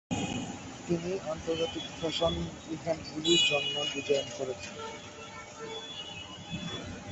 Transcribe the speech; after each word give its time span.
তিনি 0.87 1.11
আন্তর্জাতিক 1.31 1.85
ফ্যাশন 1.97 2.33
ইভেন্টগুলির 2.75 3.41
জন্যও 3.49 3.85
ডিজাইন 3.93 4.27
করেছেন। 4.37 4.75